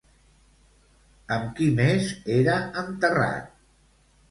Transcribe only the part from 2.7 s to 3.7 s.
enterrat?